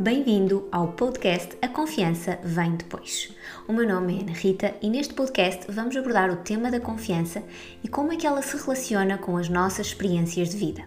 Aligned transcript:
Bem-vindo 0.00 0.66
ao 0.72 0.94
podcast 0.94 1.58
A 1.60 1.68
Confiança 1.68 2.38
Vem 2.42 2.74
Depois. 2.74 3.36
O 3.68 3.72
meu 3.74 3.86
nome 3.86 4.16
é 4.16 4.22
Ana 4.22 4.32
Rita 4.32 4.74
e 4.80 4.88
neste 4.88 5.12
podcast 5.12 5.70
vamos 5.70 5.94
abordar 5.94 6.30
o 6.30 6.36
tema 6.36 6.70
da 6.70 6.80
confiança 6.80 7.42
e 7.84 7.86
como 7.86 8.10
é 8.10 8.16
que 8.16 8.26
ela 8.26 8.40
se 8.40 8.56
relaciona 8.56 9.18
com 9.18 9.36
as 9.36 9.50
nossas 9.50 9.88
experiências 9.88 10.48
de 10.48 10.56
vida. 10.56 10.84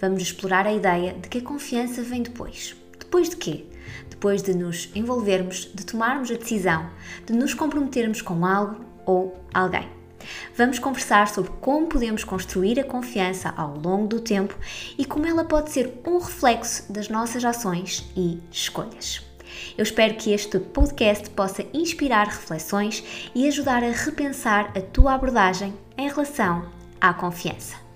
Vamos 0.00 0.22
explorar 0.22 0.66
a 0.66 0.72
ideia 0.72 1.12
de 1.12 1.28
que 1.28 1.38
a 1.38 1.42
confiança 1.42 2.02
vem 2.02 2.20
depois. 2.20 2.74
Depois 2.98 3.28
de 3.28 3.36
quê? 3.36 3.64
Depois 4.10 4.42
de 4.42 4.52
nos 4.52 4.90
envolvermos, 4.92 5.70
de 5.72 5.86
tomarmos 5.86 6.28
a 6.28 6.34
decisão, 6.34 6.90
de 7.26 7.34
nos 7.34 7.54
comprometermos 7.54 8.20
com 8.20 8.44
algo 8.44 8.84
ou 9.06 9.38
alguém. 9.54 9.97
Vamos 10.56 10.78
conversar 10.78 11.28
sobre 11.28 11.50
como 11.60 11.86
podemos 11.86 12.24
construir 12.24 12.78
a 12.80 12.84
confiança 12.84 13.52
ao 13.56 13.76
longo 13.76 14.06
do 14.06 14.20
tempo 14.20 14.56
e 14.96 15.04
como 15.04 15.26
ela 15.26 15.44
pode 15.44 15.70
ser 15.70 16.00
um 16.06 16.18
reflexo 16.18 16.92
das 16.92 17.08
nossas 17.08 17.44
ações 17.44 18.10
e 18.16 18.40
escolhas. 18.50 19.22
Eu 19.76 19.82
espero 19.82 20.14
que 20.14 20.32
este 20.32 20.58
podcast 20.58 21.30
possa 21.30 21.64
inspirar 21.72 22.26
reflexões 22.26 23.02
e 23.34 23.48
ajudar 23.48 23.82
a 23.82 23.90
repensar 23.90 24.72
a 24.76 24.80
tua 24.80 25.14
abordagem 25.14 25.74
em 25.96 26.08
relação 26.08 26.70
à 27.00 27.14
confiança. 27.14 27.87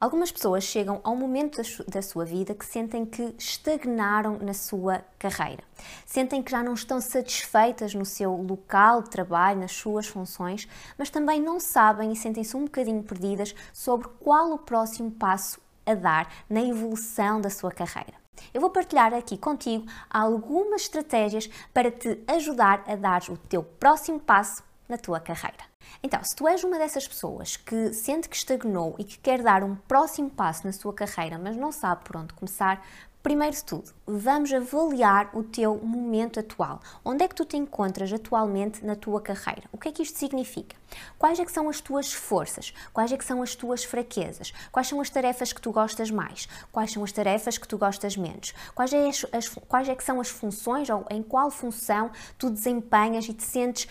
Algumas 0.00 0.30
pessoas 0.30 0.62
chegam 0.62 1.00
a 1.02 1.10
um 1.10 1.16
momento 1.16 1.60
da 1.88 2.00
sua 2.00 2.24
vida 2.24 2.54
que 2.54 2.64
sentem 2.64 3.04
que 3.04 3.34
estagnaram 3.36 4.38
na 4.38 4.54
sua 4.54 5.02
carreira. 5.18 5.64
Sentem 6.06 6.40
que 6.40 6.52
já 6.52 6.62
não 6.62 6.74
estão 6.74 7.00
satisfeitas 7.00 7.92
no 7.94 8.04
seu 8.04 8.30
local 8.30 9.02
de 9.02 9.10
trabalho, 9.10 9.58
nas 9.58 9.72
suas 9.72 10.06
funções, 10.06 10.68
mas 10.96 11.10
também 11.10 11.42
não 11.42 11.58
sabem 11.58 12.12
e 12.12 12.16
sentem-se 12.16 12.56
um 12.56 12.66
bocadinho 12.66 13.02
perdidas 13.02 13.52
sobre 13.72 14.06
qual 14.20 14.52
o 14.52 14.58
próximo 14.58 15.10
passo 15.10 15.58
a 15.84 15.96
dar 15.96 16.32
na 16.48 16.62
evolução 16.62 17.40
da 17.40 17.50
sua 17.50 17.72
carreira. 17.72 18.14
Eu 18.54 18.60
vou 18.60 18.70
partilhar 18.70 19.12
aqui 19.12 19.36
contigo 19.36 19.84
algumas 20.08 20.82
estratégias 20.82 21.50
para 21.74 21.90
te 21.90 22.22
ajudar 22.28 22.84
a 22.86 22.94
dar 22.94 23.22
o 23.28 23.36
teu 23.36 23.64
próximo 23.64 24.20
passo 24.20 24.62
na 24.88 24.96
tua 24.96 25.18
carreira. 25.18 25.66
Então, 26.02 26.22
se 26.22 26.34
tu 26.34 26.46
és 26.46 26.62
uma 26.62 26.78
dessas 26.78 27.08
pessoas 27.08 27.56
que 27.56 27.92
sente 27.92 28.28
que 28.28 28.36
estagnou 28.36 28.94
e 28.98 29.04
que 29.04 29.18
quer 29.18 29.42
dar 29.42 29.64
um 29.64 29.74
próximo 29.74 30.30
passo 30.30 30.66
na 30.66 30.72
sua 30.72 30.92
carreira, 30.92 31.38
mas 31.38 31.56
não 31.56 31.72
sabe 31.72 32.04
por 32.04 32.16
onde 32.16 32.32
começar, 32.34 32.82
Primeiro 33.20 33.56
de 33.56 33.64
tudo, 33.64 33.90
vamos 34.06 34.52
avaliar 34.52 35.28
o 35.36 35.42
teu 35.42 35.76
momento 35.76 36.38
atual. 36.38 36.80
Onde 37.04 37.24
é 37.24 37.28
que 37.28 37.34
tu 37.34 37.44
te 37.44 37.56
encontras 37.56 38.12
atualmente 38.12 38.84
na 38.84 38.94
tua 38.94 39.20
carreira? 39.20 39.64
O 39.72 39.76
que 39.76 39.88
é 39.88 39.92
que 39.92 40.02
isto 40.02 40.16
significa? 40.16 40.76
Quais 41.18 41.38
é 41.38 41.44
que 41.44 41.50
são 41.50 41.68
as 41.68 41.80
tuas 41.80 42.12
forças? 42.12 42.72
Quais 42.92 43.12
é 43.12 43.18
que 43.18 43.24
são 43.24 43.42
as 43.42 43.56
tuas 43.56 43.82
fraquezas? 43.82 44.52
Quais 44.70 44.86
são 44.86 45.00
as 45.00 45.10
tarefas 45.10 45.52
que 45.52 45.60
tu 45.60 45.72
gostas 45.72 46.12
mais? 46.12 46.48
Quais 46.70 46.92
são 46.92 47.02
as 47.02 47.10
tarefas 47.10 47.58
que 47.58 47.66
tu 47.66 47.76
gostas 47.76 48.16
menos? 48.16 48.54
Quais 48.72 48.92
é, 48.92 49.08
as, 49.08 49.26
as, 49.32 49.48
quais 49.48 49.88
é 49.88 49.96
que 49.96 50.04
são 50.04 50.20
as 50.20 50.28
funções 50.28 50.88
ou 50.88 51.04
em 51.10 51.22
qual 51.22 51.50
função 51.50 52.12
tu 52.38 52.48
desempenhas 52.48 53.28
e 53.28 53.34
te 53.34 53.42
sentes 53.42 53.88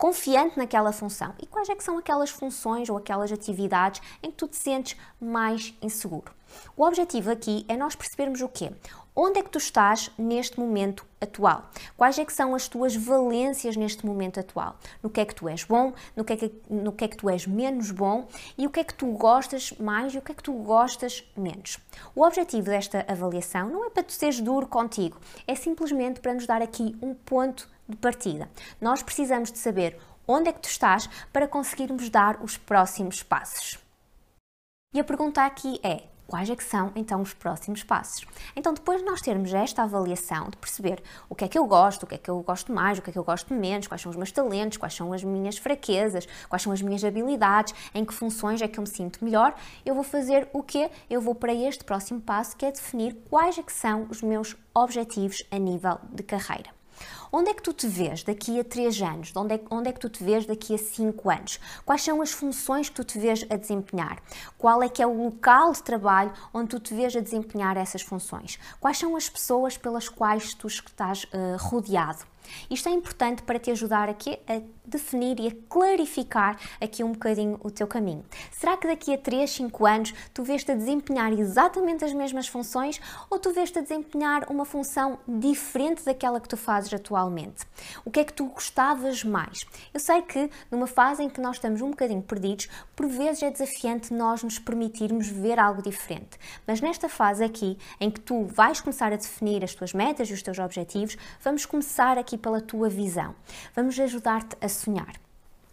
confiante 0.00 0.56
naquela 0.56 0.92
função. 0.92 1.34
E 1.38 1.46
quais 1.46 1.68
é 1.68 1.74
que 1.74 1.84
são 1.84 1.98
aquelas 1.98 2.30
funções 2.30 2.88
ou 2.88 2.96
aquelas 2.96 3.30
atividades 3.30 4.00
em 4.22 4.30
que 4.30 4.36
tu 4.38 4.48
te 4.48 4.56
sentes 4.56 4.96
mais 5.20 5.74
inseguro? 5.82 6.32
O 6.74 6.84
objetivo 6.84 7.30
aqui 7.30 7.66
é 7.68 7.76
nós 7.76 7.94
percebermos 7.94 8.40
o 8.40 8.48
quê? 8.48 8.72
Onde 9.14 9.38
é 9.38 9.42
que 9.42 9.50
tu 9.50 9.58
estás 9.58 10.10
neste 10.16 10.58
momento 10.58 11.04
atual? 11.20 11.68
Quais 11.98 12.18
é 12.18 12.24
que 12.24 12.32
são 12.32 12.54
as 12.54 12.66
tuas 12.66 12.96
valências 12.96 13.76
neste 13.76 14.06
momento 14.06 14.40
atual? 14.40 14.76
No 15.02 15.10
que 15.10 15.20
é 15.20 15.24
que 15.26 15.34
tu 15.34 15.46
és 15.46 15.64
bom, 15.64 15.92
no 16.16 16.24
que 16.24 16.32
é 16.32 16.36
que, 16.36 16.52
no 16.70 16.92
que, 16.92 17.04
é 17.04 17.08
que 17.08 17.18
tu 17.18 17.28
és 17.28 17.46
menos 17.46 17.90
bom 17.90 18.26
e 18.56 18.66
o 18.66 18.70
que 18.70 18.80
é 18.80 18.84
que 18.84 18.94
tu 18.94 19.06
gostas 19.08 19.72
mais 19.72 20.14
e 20.14 20.18
o 20.18 20.22
que 20.22 20.32
é 20.32 20.34
que 20.34 20.42
tu 20.42 20.54
gostas 20.54 21.30
menos. 21.36 21.78
O 22.14 22.24
objetivo 22.24 22.66
desta 22.66 23.04
avaliação 23.06 23.68
não 23.68 23.84
é 23.84 23.90
para 23.90 24.02
tu 24.02 24.12
seres 24.12 24.40
duro 24.40 24.66
contigo, 24.66 25.18
é 25.46 25.54
simplesmente 25.54 26.20
para 26.20 26.32
nos 26.32 26.46
dar 26.46 26.62
aqui 26.62 26.96
um 27.02 27.12
ponto 27.12 27.68
de 27.90 27.96
partida. 27.96 28.50
Nós 28.80 29.02
precisamos 29.02 29.50
de 29.52 29.58
saber 29.58 29.98
onde 30.26 30.48
é 30.48 30.52
que 30.52 30.60
tu 30.60 30.68
estás 30.68 31.08
para 31.32 31.48
conseguirmos 31.48 32.08
dar 32.08 32.42
os 32.42 32.56
próximos 32.56 33.22
passos. 33.22 33.78
E 34.94 35.00
a 35.00 35.04
pergunta 35.04 35.44
aqui 35.44 35.78
é: 35.82 36.04
quais 36.30 36.48
é 36.48 36.54
que 36.54 36.62
são 36.62 36.92
então 36.94 37.20
os 37.20 37.34
próximos 37.34 37.82
passos? 37.82 38.24
Então, 38.54 38.72
depois 38.72 39.00
de 39.00 39.04
nós 39.04 39.20
termos 39.20 39.52
esta 39.52 39.82
avaliação 39.82 40.48
de 40.48 40.56
perceber 40.56 41.02
o 41.28 41.34
que 41.34 41.44
é 41.44 41.48
que 41.48 41.58
eu 41.58 41.66
gosto, 41.66 42.04
o 42.04 42.06
que 42.06 42.14
é 42.14 42.18
que 42.18 42.30
eu 42.30 42.40
gosto 42.40 42.72
mais, 42.72 42.98
o 42.98 43.02
que 43.02 43.10
é 43.10 43.12
que 43.12 43.18
eu 43.18 43.24
gosto 43.24 43.52
menos, 43.52 43.88
quais 43.88 44.00
são 44.00 44.10
os 44.10 44.16
meus 44.16 44.30
talentos, 44.30 44.78
quais 44.78 44.94
são 44.94 45.12
as 45.12 45.24
minhas 45.24 45.58
fraquezas, 45.58 46.26
quais 46.48 46.62
são 46.62 46.72
as 46.72 46.80
minhas 46.80 47.04
habilidades, 47.04 47.74
em 47.92 48.04
que 48.04 48.14
funções 48.14 48.62
é 48.62 48.68
que 48.68 48.78
eu 48.78 48.82
me 48.82 48.88
sinto 48.88 49.24
melhor, 49.24 49.54
eu 49.84 49.94
vou 49.94 50.04
fazer 50.04 50.48
o 50.52 50.62
quê? 50.62 50.90
Eu 51.08 51.20
vou 51.20 51.34
para 51.34 51.52
este 51.52 51.82
próximo 51.82 52.20
passo 52.20 52.56
que 52.56 52.64
é 52.64 52.70
definir 52.70 53.16
quais 53.28 53.58
é 53.58 53.62
que 53.62 53.72
são 53.72 54.06
os 54.08 54.22
meus 54.22 54.56
objetivos 54.72 55.44
a 55.50 55.58
nível 55.58 55.98
de 56.12 56.22
carreira. 56.22 56.79
Onde 57.32 57.50
é 57.50 57.54
que 57.54 57.62
tu 57.62 57.72
te 57.72 57.86
vês 57.86 58.22
daqui 58.22 58.58
a 58.58 58.64
3 58.64 59.02
anos? 59.02 59.32
Onde 59.36 59.54
é, 59.54 59.60
onde 59.70 59.88
é 59.88 59.92
que 59.92 60.00
tu 60.00 60.08
te 60.08 60.22
vês 60.24 60.46
daqui 60.46 60.74
a 60.74 60.78
5 60.78 61.30
anos? 61.30 61.60
Quais 61.84 62.02
são 62.02 62.20
as 62.20 62.32
funções 62.32 62.88
que 62.88 62.96
tu 62.96 63.04
te 63.04 63.18
vês 63.18 63.46
a 63.48 63.56
desempenhar? 63.56 64.18
Qual 64.58 64.82
é 64.82 64.88
que 64.88 65.02
é 65.02 65.06
o 65.06 65.24
local 65.24 65.72
de 65.72 65.82
trabalho 65.82 66.32
onde 66.52 66.70
tu 66.70 66.80
te 66.80 66.94
vês 66.94 67.14
a 67.14 67.20
desempenhar 67.20 67.76
essas 67.76 68.02
funções? 68.02 68.58
Quais 68.80 68.98
são 68.98 69.16
as 69.16 69.28
pessoas 69.28 69.76
pelas 69.76 70.08
quais 70.08 70.54
tu 70.54 70.66
estás 70.66 71.24
uh, 71.24 71.56
rodeado? 71.58 72.24
Isto 72.70 72.88
é 72.88 72.92
importante 72.92 73.42
para 73.42 73.58
te 73.58 73.70
ajudar 73.70 74.08
aqui 74.08 74.38
a 74.46 74.60
definir 74.84 75.38
e 75.38 75.48
a 75.48 75.52
clarificar 75.68 76.58
aqui 76.80 77.04
um 77.04 77.12
bocadinho 77.12 77.58
o 77.62 77.70
teu 77.70 77.86
caminho. 77.86 78.24
Será 78.50 78.76
que 78.76 78.86
daqui 78.86 79.14
a 79.14 79.18
3, 79.18 79.48
5 79.50 79.86
anos 79.86 80.14
tu 80.34 80.42
vês-te 80.42 80.72
a 80.72 80.74
desempenhar 80.74 81.32
exatamente 81.32 82.04
as 82.04 82.12
mesmas 82.12 82.48
funções 82.48 83.00
ou 83.30 83.38
tu 83.38 83.52
vês-te 83.52 83.78
a 83.78 83.82
desempenhar 83.82 84.50
uma 84.50 84.64
função 84.64 85.18
diferente 85.26 86.04
daquela 86.04 86.40
que 86.40 86.48
tu 86.48 86.56
fazes 86.56 86.92
atualmente? 86.92 87.66
O 88.04 88.10
que 88.10 88.20
é 88.20 88.24
que 88.24 88.32
tu 88.32 88.46
gostavas 88.46 89.22
mais? 89.22 89.64
Eu 89.94 90.00
sei 90.00 90.22
que 90.22 90.50
numa 90.70 90.86
fase 90.86 91.22
em 91.22 91.28
que 91.28 91.40
nós 91.40 91.56
estamos 91.56 91.80
um 91.80 91.90
bocadinho 91.90 92.22
perdidos, 92.22 92.68
por 92.96 93.06
vezes 93.06 93.42
é 93.42 93.50
desafiante 93.50 94.12
nós 94.12 94.42
nos 94.42 94.58
permitirmos 94.58 95.28
ver 95.28 95.58
algo 95.58 95.82
diferente. 95.82 96.38
Mas 96.66 96.80
nesta 96.80 97.08
fase 97.08 97.44
aqui, 97.44 97.78
em 98.00 98.10
que 98.10 98.20
tu 98.20 98.44
vais 98.44 98.80
começar 98.80 99.12
a 99.12 99.16
definir 99.16 99.62
as 99.62 99.74
tuas 99.74 99.92
metas 99.92 100.28
e 100.28 100.32
os 100.32 100.42
teus 100.42 100.58
objetivos, 100.58 101.16
vamos 101.42 101.64
começar 101.64 102.18
aqui 102.18 102.29
pela 102.38 102.60
tua 102.60 102.88
visão. 102.88 103.34
Vamos 103.74 103.98
ajudar-te 103.98 104.56
a 104.60 104.68
sonhar. 104.68 105.14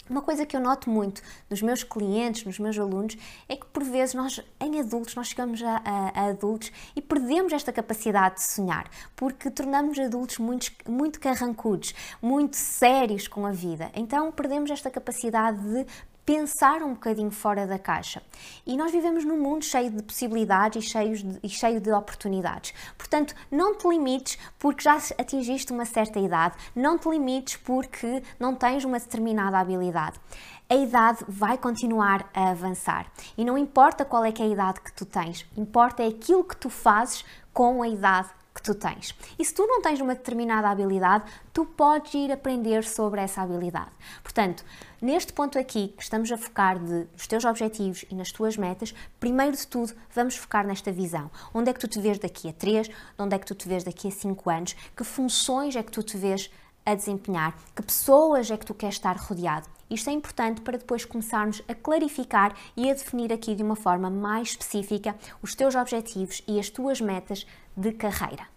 Uma 0.09 0.21
coisa 0.21 0.45
que 0.45 0.55
eu 0.55 0.61
noto 0.61 0.89
muito 0.89 1.21
nos 1.49 1.61
meus 1.61 1.83
clientes, 1.83 2.45
nos 2.45 2.59
meus 2.59 2.79
alunos, 2.79 3.17
é 3.49 3.57
que 3.57 3.65
por 3.65 3.83
vezes 3.83 4.15
nós, 4.15 4.41
em 4.59 4.79
adultos, 4.79 5.15
nós 5.15 5.27
chegamos 5.27 5.61
a, 5.61 5.81
a, 5.83 6.21
a 6.21 6.25
adultos 6.29 6.71
e 6.95 7.01
perdemos 7.01 7.51
esta 7.51 7.73
capacidade 7.73 8.35
de 8.35 8.43
sonhar, 8.43 8.89
porque 9.15 9.51
tornamos 9.51 9.99
adultos 9.99 10.37
muito, 10.37 10.71
muito 10.87 11.19
carrancudos, 11.19 11.93
muito 12.21 12.55
sérios 12.55 13.27
com 13.27 13.45
a 13.45 13.51
vida. 13.51 13.91
Então 13.93 14.31
perdemos 14.31 14.71
esta 14.71 14.89
capacidade 14.89 15.59
de 15.61 15.85
pensar 16.27 16.83
um 16.83 16.89
bocadinho 16.89 17.31
fora 17.31 17.65
da 17.65 17.79
caixa. 17.79 18.21
E 18.65 18.75
nós 18.75 18.91
vivemos 18.91 19.23
num 19.23 19.41
mundo 19.41 19.63
cheio 19.63 19.89
de 19.89 20.03
possibilidades 20.03 20.93
e, 20.93 21.13
de, 21.13 21.39
e 21.41 21.47
cheio 21.47 21.79
de 21.79 21.89
oportunidades. 21.89 22.73
Portanto, 22.97 23.33
não 23.49 23.77
te 23.77 23.87
limites 23.87 24.37
porque 24.59 24.83
já 24.83 24.97
atingiste 25.17 25.71
uma 25.71 25.85
certa 25.85 26.19
idade, 26.19 26.57
não 26.75 26.97
te 26.97 27.07
limites 27.07 27.55
porque 27.55 28.21
não 28.37 28.53
tens 28.53 28.83
uma 28.83 28.99
determinada 28.99 29.57
habilidade 29.57 30.19
a 30.69 30.75
idade 30.75 31.23
vai 31.29 31.57
continuar 31.57 32.29
a 32.33 32.49
avançar. 32.49 33.09
E 33.37 33.45
não 33.45 33.57
importa 33.57 34.03
qual 34.03 34.25
é 34.25 34.33
que 34.33 34.41
é 34.41 34.45
a 34.45 34.49
idade 34.49 34.81
que 34.81 34.91
tu 34.91 35.05
tens, 35.05 35.45
importa 35.55 36.03
é 36.03 36.07
aquilo 36.07 36.43
que 36.43 36.57
tu 36.57 36.69
fazes 36.69 37.23
com 37.53 37.81
a 37.81 37.87
idade 37.87 38.27
que 38.57 38.63
tu 38.63 38.73
tens. 38.73 39.15
E 39.37 39.45
se 39.45 39.53
tu 39.53 39.65
não 39.67 39.81
tens 39.81 40.01
uma 40.01 40.15
determinada 40.15 40.67
habilidade, 40.67 41.25
tu 41.53 41.63
podes 41.63 42.13
ir 42.15 42.31
aprender 42.31 42.83
sobre 42.83 43.21
essa 43.21 43.41
habilidade. 43.41 43.91
Portanto, 44.23 44.65
neste 44.99 45.31
ponto 45.31 45.59
aqui 45.59 45.89
que 45.89 46.01
estamos 46.01 46.31
a 46.31 46.37
focar 46.37 46.79
de, 46.79 47.07
nos 47.13 47.27
teus 47.27 47.45
objetivos 47.45 48.03
e 48.09 48.15
nas 48.15 48.31
tuas 48.31 48.57
metas, 48.57 48.95
primeiro 49.19 49.55
de 49.55 49.67
tudo, 49.67 49.93
vamos 50.13 50.35
focar 50.35 50.65
nesta 50.65 50.91
visão. 50.91 51.29
Onde 51.53 51.69
é 51.69 51.73
que 51.73 51.79
tu 51.79 51.87
te 51.87 51.99
vês 52.01 52.17
daqui 52.17 52.49
a 52.49 52.53
3, 52.53 52.89
onde 53.19 53.35
é 53.35 53.39
que 53.39 53.45
tu 53.45 53.53
te 53.53 53.67
vês 53.67 53.83
daqui 53.83 54.07
a 54.07 54.11
5 54.11 54.49
anos, 54.49 54.75
que 54.95 55.03
funções 55.03 55.75
é 55.75 55.83
que 55.83 55.91
tu 55.91 56.01
te 56.01 56.17
vês 56.17 56.49
a 56.83 56.95
desempenhar, 56.95 57.55
que 57.75 57.83
pessoas 57.83 58.49
é 58.49 58.57
que 58.57 58.65
tu 58.65 58.73
queres 58.73 58.95
estar 58.95 59.15
rodeado. 59.17 59.67
Isto 59.89 60.09
é 60.09 60.13
importante 60.13 60.61
para 60.61 60.77
depois 60.77 61.05
começarmos 61.05 61.61
a 61.67 61.75
clarificar 61.75 62.55
e 62.75 62.89
a 62.89 62.93
definir 62.93 63.31
aqui 63.31 63.53
de 63.53 63.61
uma 63.61 63.75
forma 63.75 64.09
mais 64.09 64.49
específica 64.49 65.15
os 65.41 65.53
teus 65.53 65.75
objetivos 65.75 66.41
e 66.47 66.59
as 66.59 66.69
tuas 66.69 66.99
metas 66.99 67.45
de 67.75 67.91
carreira. 67.91 68.56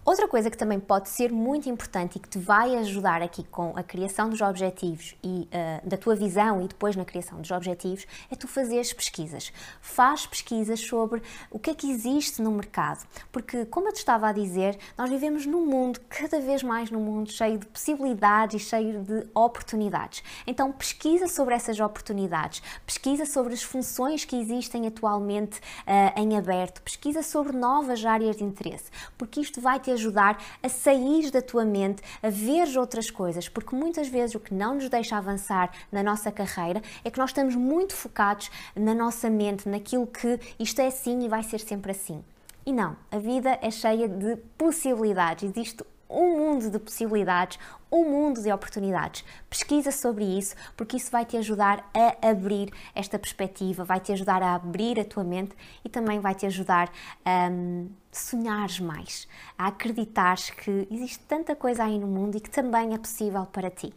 Outra 0.03 0.27
coisa 0.27 0.49
que 0.49 0.57
também 0.57 0.79
pode 0.79 1.09
ser 1.09 1.31
muito 1.31 1.69
importante 1.69 2.15
e 2.15 2.19
que 2.19 2.27
te 2.27 2.39
vai 2.39 2.75
ajudar 2.77 3.21
aqui 3.21 3.43
com 3.43 3.71
a 3.77 3.83
criação 3.83 4.31
dos 4.31 4.41
objetivos 4.41 5.15
e 5.23 5.47
uh, 5.47 5.87
da 5.87 5.95
tua 5.95 6.15
visão 6.15 6.59
e 6.59 6.67
depois 6.67 6.95
na 6.95 7.05
criação 7.05 7.39
dos 7.39 7.51
objetivos 7.51 8.07
é 8.31 8.35
tu 8.35 8.47
fazeres 8.47 8.91
pesquisas. 8.91 9.53
Faz 9.79 10.25
pesquisas 10.25 10.79
sobre 10.79 11.21
o 11.51 11.59
que 11.59 11.69
é 11.69 11.75
que 11.75 11.91
existe 11.91 12.41
no 12.41 12.51
mercado, 12.51 13.05
porque 13.31 13.63
como 13.65 13.89
eu 13.89 13.93
te 13.93 13.97
estava 13.97 14.27
a 14.27 14.31
dizer, 14.31 14.75
nós 14.97 15.07
vivemos 15.07 15.45
num 15.45 15.67
mundo 15.67 16.01
cada 16.09 16.39
vez 16.39 16.63
mais 16.63 16.89
num 16.89 16.99
mundo 16.99 17.31
cheio 17.31 17.59
de 17.59 17.67
possibilidades 17.67 18.59
e 18.59 18.65
cheio 18.65 19.03
de 19.03 19.27
oportunidades. 19.35 20.23
Então 20.47 20.71
pesquisa 20.71 21.27
sobre 21.27 21.53
essas 21.53 21.79
oportunidades, 21.79 22.63
pesquisa 22.87 23.27
sobre 23.27 23.53
as 23.53 23.61
funções 23.61 24.25
que 24.25 24.35
existem 24.35 24.87
atualmente 24.87 25.59
uh, 25.59 26.19
em 26.19 26.35
aberto, 26.35 26.81
pesquisa 26.81 27.21
sobre 27.21 27.55
novas 27.55 28.03
áreas 28.03 28.35
de 28.37 28.43
interesse, 28.43 28.89
porque 29.15 29.39
isto 29.39 29.61
vai 29.61 29.79
ajudar 29.91 30.41
a 30.61 30.69
sair 30.69 31.31
da 31.31 31.41
tua 31.41 31.65
mente, 31.65 32.01
a 32.21 32.29
ver 32.29 32.77
outras 32.77 33.09
coisas, 33.09 33.47
porque 33.47 33.75
muitas 33.75 34.07
vezes 34.07 34.35
o 34.35 34.39
que 34.39 34.53
não 34.53 34.75
nos 34.75 34.89
deixa 34.89 35.17
avançar 35.17 35.71
na 35.91 36.01
nossa 36.01 36.31
carreira 36.31 36.81
é 37.03 37.11
que 37.11 37.19
nós 37.19 37.29
estamos 37.29 37.55
muito 37.55 37.93
focados 37.93 38.49
na 38.75 38.93
nossa 38.93 39.29
mente, 39.29 39.67
naquilo 39.67 40.07
que 40.07 40.39
isto 40.59 40.79
é 40.79 40.87
assim 40.87 41.23
e 41.23 41.29
vai 41.29 41.43
ser 41.43 41.59
sempre 41.59 41.91
assim. 41.91 42.23
E 42.65 42.71
não, 42.71 42.95
a 43.11 43.17
vida 43.17 43.57
é 43.61 43.71
cheia 43.71 44.07
de 44.07 44.35
possibilidades, 44.57 45.49
existe 45.49 45.83
um 46.11 46.37
mundo 46.37 46.69
de 46.69 46.77
possibilidades, 46.77 47.57
um 47.91 48.03
mundo 48.03 48.41
de 48.41 48.51
oportunidades. 48.51 49.23
Pesquisa 49.49 49.91
sobre 49.91 50.23
isso, 50.23 50.55
porque 50.75 50.97
isso 50.97 51.11
vai 51.11 51.25
te 51.25 51.37
ajudar 51.37 51.89
a 51.93 52.29
abrir 52.29 52.71
esta 52.93 53.17
perspectiva, 53.17 53.83
vai 53.83 53.99
te 53.99 54.11
ajudar 54.11 54.43
a 54.43 54.55
abrir 54.55 54.99
a 54.99 55.05
tua 55.05 55.23
mente 55.23 55.55
e 55.83 55.89
também 55.89 56.19
vai 56.19 56.35
te 56.35 56.45
ajudar 56.45 56.91
a 57.25 57.49
um, 57.49 57.89
sonhares 58.11 58.79
mais, 58.79 59.27
a 59.57 59.67
acreditares 59.67 60.49
que 60.49 60.87
existe 60.91 61.19
tanta 61.19 61.55
coisa 61.55 61.83
aí 61.83 61.97
no 61.97 62.07
mundo 62.07 62.37
e 62.37 62.41
que 62.41 62.49
também 62.49 62.93
é 62.93 62.97
possível 62.97 63.45
para 63.45 63.69
ti. 63.69 63.93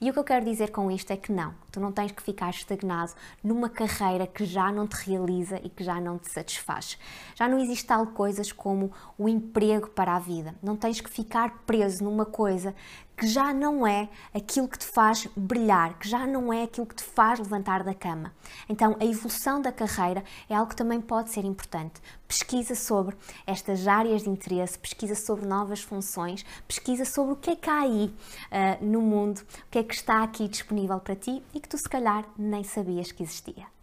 E 0.00 0.08
o 0.10 0.12
que 0.12 0.18
eu 0.18 0.24
quero 0.24 0.44
dizer 0.44 0.70
com 0.70 0.90
isto 0.90 1.10
é 1.12 1.16
que 1.16 1.32
não, 1.32 1.54
tu 1.70 1.80
não 1.80 1.92
tens 1.92 2.12
que 2.12 2.22
ficar 2.22 2.50
estagnado 2.50 3.12
numa 3.42 3.68
carreira 3.68 4.26
que 4.26 4.44
já 4.44 4.70
não 4.70 4.86
te 4.86 4.94
realiza 4.94 5.60
e 5.62 5.68
que 5.68 5.82
já 5.84 6.00
não 6.00 6.18
te 6.18 6.30
satisfaz. 6.30 6.98
Já 7.34 7.48
não 7.48 7.58
existe 7.58 7.86
tal 7.86 8.06
coisas 8.08 8.52
como 8.52 8.92
o 9.18 9.28
emprego 9.28 9.88
para 9.90 10.14
a 10.14 10.18
vida. 10.18 10.54
Não 10.62 10.76
tens 10.76 11.00
que 11.00 11.10
ficar 11.10 11.64
preso 11.66 12.04
numa 12.04 12.24
coisa 12.24 12.74
que 13.22 13.28
já 13.28 13.54
não 13.54 13.86
é 13.86 14.08
aquilo 14.34 14.66
que 14.66 14.76
te 14.76 14.84
faz 14.84 15.28
brilhar, 15.36 15.96
que 15.96 16.08
já 16.08 16.26
não 16.26 16.52
é 16.52 16.64
aquilo 16.64 16.84
que 16.84 16.96
te 16.96 17.04
faz 17.04 17.38
levantar 17.38 17.84
da 17.84 17.94
cama. 17.94 18.34
Então, 18.68 18.96
a 18.98 19.04
evolução 19.04 19.62
da 19.62 19.70
carreira 19.70 20.24
é 20.50 20.56
algo 20.56 20.70
que 20.70 20.74
também 20.74 21.00
pode 21.00 21.30
ser 21.30 21.44
importante. 21.44 22.02
Pesquisa 22.26 22.74
sobre 22.74 23.16
estas 23.46 23.86
áreas 23.86 24.24
de 24.24 24.28
interesse, 24.28 24.76
pesquisa 24.76 25.14
sobre 25.14 25.46
novas 25.46 25.80
funções, 25.80 26.44
pesquisa 26.66 27.04
sobre 27.04 27.34
o 27.34 27.36
que 27.36 27.50
é 27.50 27.54
que 27.54 27.70
há 27.70 27.82
aí 27.82 28.12
uh, 28.50 28.84
no 28.84 29.00
mundo, 29.00 29.38
o 29.38 29.70
que 29.70 29.78
é 29.78 29.84
que 29.84 29.94
está 29.94 30.24
aqui 30.24 30.48
disponível 30.48 30.98
para 30.98 31.14
ti 31.14 31.44
e 31.54 31.60
que 31.60 31.68
tu, 31.68 31.78
se 31.78 31.88
calhar, 31.88 32.24
nem 32.36 32.64
sabias 32.64 33.12
que 33.12 33.22
existia. 33.22 33.81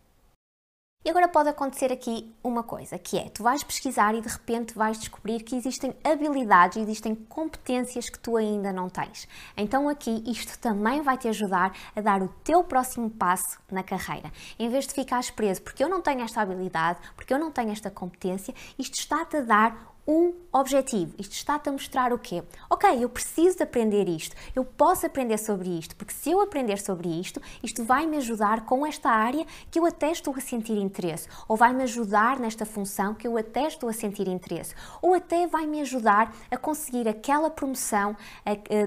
Agora 1.10 1.28
pode 1.28 1.50
acontecer 1.50 1.92
aqui 1.92 2.32
uma 2.44 2.62
coisa, 2.62 3.00
que 3.00 3.18
é, 3.18 3.30
tu 3.30 3.42
vais 3.42 3.64
pesquisar 3.64 4.14
e 4.14 4.22
de 4.22 4.28
repente 4.28 4.76
vais 4.76 5.00
descobrir 5.00 5.42
que 5.42 5.56
existem 5.56 5.92
habilidades, 6.04 6.78
existem 6.78 7.16
competências 7.16 8.12
que 8.12 8.20
tu 8.20 8.38
ainda 8.38 8.72
não 8.72 8.90
tens. 8.90 9.28
Então 9.58 9.90
aqui 9.90 10.24
isto 10.28 10.60
também 10.60 11.02
vai 11.02 11.18
te 11.18 11.28
ajudar 11.28 11.76
a 11.96 12.02
dar 12.02 12.22
o 12.22 12.28
teu 12.44 12.64
próximo 12.64 13.10
passo 13.10 13.58
na 13.72 13.82
carreira. 13.82 14.32
Em 14.60 14.70
vez 14.70 14.86
de 14.86 14.94
ficares 14.94 15.32
preso 15.32 15.64
porque 15.64 15.84
eu 15.84 15.90
não 15.90 16.00
tenho 16.00 16.22
esta 16.22 16.42
habilidade, 16.42 17.00
porque 17.16 17.34
eu 17.34 17.40
não 17.40 17.50
tenho 17.52 17.72
esta 17.72 17.90
competência, 17.90 18.54
isto 18.78 19.00
está-te 19.00 19.38
a 19.38 19.42
dar 19.42 19.96
um 20.10 20.34
objetivo. 20.52 21.14
Isto 21.20 21.34
está-te 21.34 21.70
a 21.70 21.72
mostrar 21.72 22.12
o 22.12 22.18
quê? 22.18 22.44
Ok, 22.68 23.04
eu 23.04 23.08
preciso 23.08 23.58
de 23.58 23.64
aprender 23.64 24.10
isto, 24.10 24.36
eu 24.56 24.66
posso 24.66 25.06
aprender 25.06 25.38
sobre 25.38 25.70
isto, 25.70 25.96
porque 25.96 26.12
se 26.12 26.32
eu 26.32 26.42
aprender 26.42 26.80
sobre 26.80 27.08
isto, 27.08 27.40
isto 27.62 27.84
vai 27.84 28.08
me 28.08 28.18
ajudar 28.18 28.66
com 28.66 28.84
esta 28.84 29.12
área 29.12 29.46
que 29.70 29.78
eu 29.78 29.86
até 29.86 30.12
estou 30.12 30.34
a 30.36 30.42
sentir 30.42 30.76
interesse, 30.78 31.30
ou 31.48 31.56
vai 31.56 31.72
me 31.74 31.84
ajudar 31.84 32.40
nesta 32.40 32.66
função 32.66 33.14
que 33.14 33.28
eu 33.28 33.38
até 33.38 33.68
estou 33.68 33.88
a 33.88 33.94
sentir 33.94 34.28
interesse, 34.28 34.74
ou 35.00 35.14
até 35.14 35.46
vai 35.46 35.68
me 35.68 35.80
ajudar 35.82 36.36
a 36.50 36.58
conseguir 36.58 37.08
aquela 37.08 37.52
promoção 37.52 38.18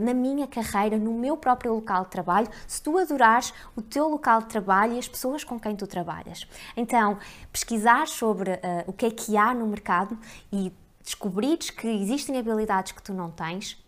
na 0.00 0.12
minha 0.12 0.48
carreira, 0.48 0.98
no 0.98 1.12
meu 1.12 1.36
próprio 1.36 1.72
local 1.72 2.02
de 2.02 2.10
trabalho, 2.10 2.48
se 2.66 2.82
tu 2.82 2.98
adorares 2.98 3.54
o 3.76 3.82
teu 3.82 4.08
local 4.08 4.40
de 4.40 4.46
trabalho 4.48 4.94
e 4.94 4.98
as 4.98 5.06
pessoas 5.06 5.44
com 5.44 5.60
quem 5.60 5.76
tu 5.76 5.86
trabalhas. 5.86 6.48
Então, 6.76 7.16
pesquisar 7.52 8.08
sobre 8.08 8.50
uh, 8.50 8.58
o 8.88 8.92
que 8.92 9.06
é 9.06 9.10
que 9.10 9.36
há 9.36 9.54
no 9.54 9.66
mercado 9.66 10.18
e 10.52 10.72
descobrires 11.02 11.70
que 11.70 11.86
existem 11.88 12.38
habilidades 12.38 12.92
que 12.92 13.02
tu 13.02 13.12
não 13.12 13.30
tens, 13.30 13.82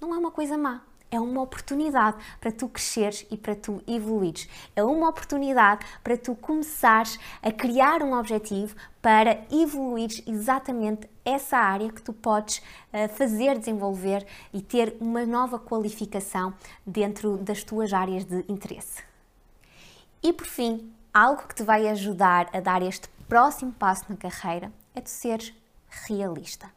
não 0.00 0.14
é 0.14 0.18
uma 0.18 0.30
coisa 0.30 0.56
má. 0.56 0.82
É 1.08 1.20
uma 1.20 1.40
oportunidade 1.40 2.16
para 2.40 2.50
tu 2.50 2.68
cresceres 2.68 3.24
e 3.30 3.36
para 3.36 3.54
tu 3.54 3.80
evoluires. 3.86 4.48
É 4.74 4.82
uma 4.82 5.08
oportunidade 5.08 5.86
para 6.02 6.16
tu 6.16 6.34
começares 6.34 7.18
a 7.40 7.52
criar 7.52 8.02
um 8.02 8.12
objetivo 8.12 8.74
para 9.00 9.44
evoluires 9.50 10.20
exatamente 10.26 11.08
essa 11.24 11.56
área 11.56 11.92
que 11.92 12.02
tu 12.02 12.12
podes 12.12 12.58
uh, 12.58 13.08
fazer 13.14 13.56
desenvolver 13.56 14.26
e 14.52 14.60
ter 14.60 14.96
uma 15.00 15.24
nova 15.24 15.60
qualificação 15.60 16.52
dentro 16.84 17.36
das 17.36 17.62
tuas 17.62 17.92
áreas 17.92 18.24
de 18.24 18.44
interesse. 18.48 19.04
E 20.20 20.32
por 20.32 20.46
fim, 20.46 20.92
algo 21.14 21.46
que 21.46 21.54
te 21.54 21.62
vai 21.62 21.88
ajudar 21.88 22.50
a 22.52 22.58
dar 22.58 22.82
este 22.82 23.08
próximo 23.28 23.72
passo 23.72 24.06
na 24.08 24.16
carreira 24.16 24.72
é 24.92 25.00
tu 25.00 25.08
seres 25.08 25.54
realista. 26.06 26.70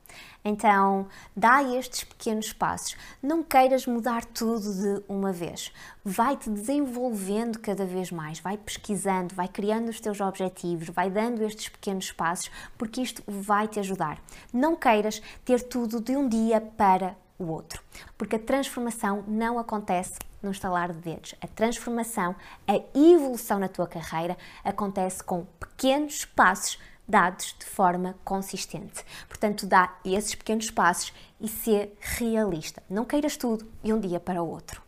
Então, 0.44 1.08
dá 1.36 1.62
estes 1.62 2.04
pequenos 2.04 2.54
passos. 2.54 2.96
Não 3.22 3.44
queiras 3.44 3.86
mudar 3.86 4.24
tudo 4.26 4.74
de 4.74 5.04
uma 5.08 5.32
vez. 5.32 5.72
Vai-te 6.04 6.50
desenvolvendo 6.50 7.60
cada 7.60 7.86
vez 7.86 8.12
mais, 8.12 8.40
vai 8.40 8.58
pesquisando, 8.58 9.36
vai 9.36 9.48
criando 9.48 9.90
os 9.90 10.00
teus 10.00 10.22
objetivos, 10.22 10.90
vai 10.90 11.10
dando 11.10 11.44
estes 11.44 11.70
pequenos 11.70 12.12
passos, 12.12 12.50
porque 12.78 13.02
isto 13.02 13.22
vai 13.28 13.68
te 13.68 13.80
ajudar. 13.80 14.22
Não 14.54 14.76
queiras 14.76 15.22
ter 15.44 15.62
tudo 15.62 16.00
de 16.00 16.16
um 16.16 16.28
dia 16.28 16.62
para 16.62 17.16
o 17.38 17.46
outro, 17.46 17.82
porque 18.18 18.36
a 18.36 18.40
transformação 18.40 19.24
não 19.28 19.60
acontece 19.60 20.20
no 20.42 20.52
estalar 20.52 20.92
de 20.92 21.00
dedos. 21.00 21.36
A 21.42 21.48
transformação, 21.48 22.36
a 22.68 22.76
evolução 22.98 23.60
na 23.60 23.68
tua 23.68 23.88
carreira 23.88 24.38
acontece 24.64 25.24
com 25.24 25.46
pequenos 25.60 26.26
passos 26.26 26.80
dados 27.10 27.56
de 27.58 27.66
forma 27.66 28.16
consistente. 28.24 29.04
Portanto, 29.28 29.66
dá 29.66 29.98
esses 30.06 30.36
pequenos 30.36 30.70
passos 30.70 31.12
e 31.42 31.48
ser 31.48 31.98
realista. 32.00 32.84
Não 32.88 33.04
queiras 33.04 33.36
tudo 33.36 33.68
de 33.84 33.92
um 33.92 34.00
dia 34.00 34.20
para 34.20 34.44
o 34.44 34.48
outro. 34.48 34.82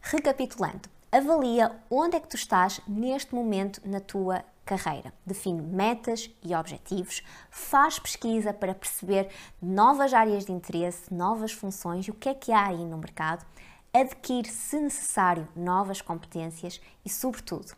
Recapitulando, 0.00 0.88
avalia 1.12 1.78
onde 1.90 2.16
é 2.16 2.20
que 2.20 2.28
tu 2.28 2.36
estás 2.36 2.80
neste 2.88 3.34
momento 3.34 3.80
na 3.84 4.00
tua 4.00 4.42
carreira. 4.64 5.12
Define 5.24 5.62
metas 5.62 6.30
e 6.42 6.54
objetivos, 6.54 7.22
faz 7.50 7.98
pesquisa 7.98 8.52
para 8.52 8.74
perceber 8.74 9.28
novas 9.60 10.12
áreas 10.12 10.44
de 10.44 10.52
interesse, 10.52 11.12
novas 11.12 11.52
funções 11.52 12.06
e 12.06 12.10
o 12.10 12.14
que 12.14 12.28
é 12.28 12.34
que 12.34 12.52
há 12.52 12.66
aí 12.66 12.84
no 12.84 12.98
mercado, 12.98 13.44
adquire, 13.92 14.48
se 14.48 14.78
necessário, 14.78 15.48
novas 15.56 16.00
competências 16.00 16.80
e, 17.04 17.08
sobretudo, 17.08 17.72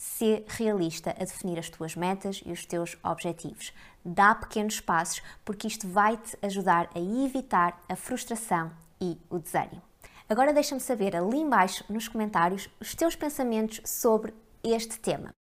ser 0.00 0.46
realista 0.48 1.10
a 1.10 1.24
definir 1.24 1.58
as 1.58 1.68
tuas 1.68 1.94
metas 1.94 2.40
e 2.46 2.50
os 2.50 2.64
teus 2.64 2.96
objetivos. 3.04 3.70
Dá 4.02 4.34
pequenos 4.34 4.80
passos, 4.80 5.22
porque 5.44 5.66
isto 5.66 5.86
vai 5.86 6.16
te 6.16 6.38
ajudar 6.40 6.88
a 6.94 6.98
evitar 6.98 7.78
a 7.86 7.94
frustração 7.94 8.72
e 8.98 9.18
o 9.28 9.38
desânimo. 9.38 9.82
Agora 10.26 10.54
deixa-me 10.54 10.80
saber 10.80 11.14
ali 11.14 11.36
embaixo 11.36 11.84
nos 11.86 12.08
comentários 12.08 12.66
os 12.80 12.94
teus 12.94 13.14
pensamentos 13.14 13.82
sobre 13.84 14.32
este 14.64 14.98
tema. 14.98 15.32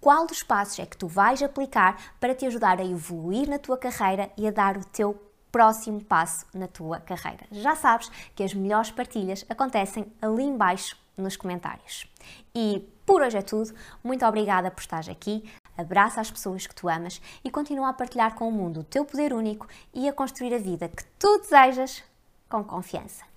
Qual 0.00 0.26
dos 0.26 0.42
passos 0.42 0.78
é 0.78 0.86
que 0.86 0.96
tu 0.96 1.06
vais 1.06 1.42
aplicar 1.42 2.16
para 2.18 2.34
te 2.34 2.46
ajudar 2.46 2.80
a 2.80 2.86
evoluir 2.86 3.50
na 3.50 3.58
tua 3.58 3.76
carreira 3.76 4.32
e 4.34 4.48
a 4.48 4.50
dar 4.50 4.78
o 4.78 4.84
teu 4.84 5.12
próximo 5.52 6.02
passo 6.02 6.46
na 6.54 6.66
tua 6.66 7.00
carreira? 7.00 7.46
Já 7.52 7.76
sabes 7.76 8.10
que 8.34 8.42
as 8.42 8.54
melhores 8.54 8.90
partilhas 8.90 9.44
acontecem 9.46 10.10
ali 10.22 10.44
embaixo 10.44 10.96
nos 11.18 11.36
comentários. 11.36 12.06
E 12.54 12.88
por 13.10 13.22
hoje 13.22 13.38
é 13.38 13.42
tudo. 13.42 13.74
Muito 14.04 14.24
obrigada 14.24 14.70
por 14.70 14.80
estar 14.80 15.10
aqui. 15.10 15.42
Abraça 15.76 16.20
as 16.20 16.30
pessoas 16.30 16.64
que 16.64 16.74
tu 16.74 16.88
amas 16.88 17.20
e 17.42 17.50
continua 17.50 17.88
a 17.88 17.92
partilhar 17.92 18.36
com 18.36 18.48
o 18.48 18.52
mundo 18.52 18.80
o 18.80 18.84
teu 18.84 19.04
poder 19.04 19.32
único 19.32 19.66
e 19.92 20.08
a 20.08 20.12
construir 20.12 20.54
a 20.54 20.58
vida 20.58 20.88
que 20.88 21.02
tu 21.18 21.38
desejas 21.38 22.04
com 22.48 22.62
confiança. 22.62 23.29